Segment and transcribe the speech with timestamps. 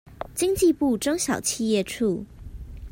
[0.33, 2.25] 經濟部中小企業處